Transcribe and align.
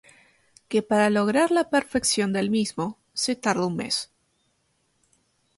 Que 0.69 0.81
para 0.81 1.11
lograr 1.11 1.51
la 1.51 1.69
perfección 1.69 2.33
del 2.33 2.49
mismo 2.49 2.97
se 3.13 3.35
tardó 3.35 3.67
un 3.67 3.75
mes. 3.75 4.09